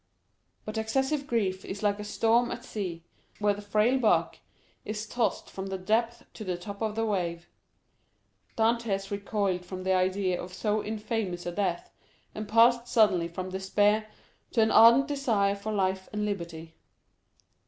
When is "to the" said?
6.33-6.57